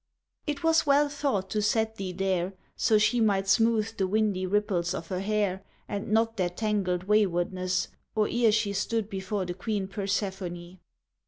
It 0.47 0.63
was 0.63 0.87
well 0.87 1.09
thought 1.09 1.51
to 1.51 1.61
set 1.61 1.97
thee 1.97 2.11
there, 2.11 2.53
so 2.75 2.97
she 2.97 3.21
Might 3.21 3.47
smooth 3.47 3.95
the 3.97 4.07
windy 4.07 4.47
ripples 4.47 4.95
of 4.95 5.09
her 5.09 5.19
hair 5.19 5.63
And 5.87 6.11
knot 6.11 6.37
their 6.37 6.49
tangled 6.49 7.03
waywardness, 7.03 7.89
or 8.15 8.27
ere 8.27 8.51
She 8.51 8.73
stood 8.73 9.11
before 9.11 9.45
the 9.45 9.53
queen 9.53 9.87
Persephone. 9.87 10.79